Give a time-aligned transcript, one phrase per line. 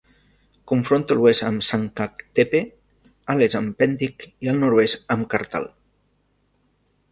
[0.69, 2.63] Confronta a l'oest amb Sancaktepe,
[3.33, 5.71] a l'est amb Pendik i al nord-oest amb Kartal.